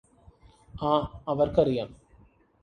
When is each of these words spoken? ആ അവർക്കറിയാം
ആ 0.83 0.93
അവർക്കറിയാം 1.27 1.89